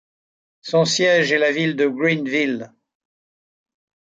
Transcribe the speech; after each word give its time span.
Son 0.61 0.83
siège 0.83 1.31
est 1.31 1.37
la 1.37 1.51
ville 1.51 1.75
de 1.75 1.85
Greenville. 1.85 2.73